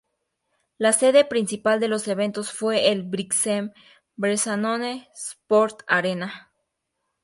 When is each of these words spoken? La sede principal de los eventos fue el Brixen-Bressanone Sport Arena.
La 0.79 0.93
sede 0.93 1.25
principal 1.25 1.79
de 1.79 1.87
los 1.87 2.07
eventos 2.07 2.51
fue 2.51 2.89
el 2.91 3.03
Brixen-Bressanone 3.03 5.07
Sport 5.13 5.83
Arena. 5.85 6.51